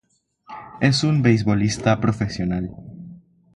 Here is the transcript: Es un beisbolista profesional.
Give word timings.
Es 0.79 1.03
un 1.03 1.21
beisbolista 1.21 1.99
profesional. 2.01 2.71